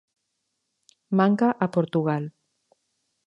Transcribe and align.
Manca 1.19 1.49
a 1.65 1.69
Portugal. 1.75 2.23